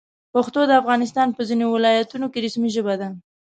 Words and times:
پښتو 0.33 0.59
د 0.67 0.71
افغانستان 0.81 1.27
په 1.33 1.41
ځینو 1.49 1.65
ولایتونو 1.69 2.25
کې 2.33 2.43
رسمي 2.45 2.69
ژبه 2.75 2.93
ده. 3.01 3.09